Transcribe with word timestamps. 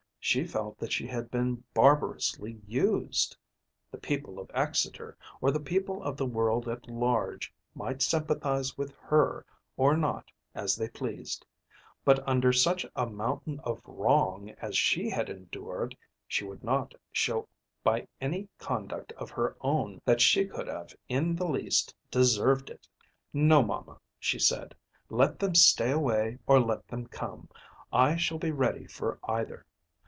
She 0.23 0.45
felt 0.45 0.77
that 0.77 0.93
she 0.93 1.07
had 1.07 1.31
been 1.31 1.63
barbarously 1.73 2.61
used. 2.67 3.35
The 3.89 3.97
people 3.97 4.37
of 4.39 4.51
Exeter, 4.53 5.17
or 5.41 5.49
the 5.49 5.59
people 5.59 6.03
of 6.03 6.15
the 6.15 6.27
world 6.27 6.67
at 6.69 6.87
large, 6.87 7.51
might 7.73 8.03
sympathise 8.03 8.77
with 8.77 8.93
her 8.99 9.47
or 9.77 9.97
not 9.97 10.31
as 10.53 10.75
they 10.75 10.87
pleased. 10.89 11.43
But 12.05 12.25
under 12.27 12.53
such 12.53 12.85
a 12.95 13.07
mountain 13.07 13.59
of 13.63 13.81
wrong 13.83 14.51
as 14.61 14.77
she 14.77 15.09
had 15.09 15.27
endured, 15.27 15.97
she 16.27 16.45
would 16.45 16.63
not 16.63 16.93
show 17.11 17.49
by 17.83 18.07
any 18.21 18.47
conduct 18.59 19.13
of 19.13 19.31
her 19.31 19.57
own 19.59 19.99
that 20.05 20.21
she 20.21 20.45
could 20.45 20.67
have 20.67 20.95
in 21.09 21.35
the 21.35 21.47
least 21.47 21.95
deserved 22.11 22.69
it. 22.69 22.87
"No, 23.33 23.63
mamma," 23.63 23.97
she 24.19 24.37
said; 24.37 24.75
"let 25.09 25.39
them 25.39 25.55
stay 25.55 25.89
away 25.89 26.37
or 26.45 26.59
let 26.59 26.87
them 26.87 27.07
come, 27.07 27.49
I 27.91 28.17
shall 28.17 28.37
be 28.37 28.51
ready 28.51 28.85
for 28.85 29.17
either. 29.23 29.65